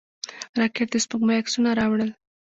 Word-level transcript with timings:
راکټ 0.59 0.87
د 0.91 0.95
سپوږمۍ 1.03 1.35
عکسونه 1.41 1.69
راوړل 1.79 2.11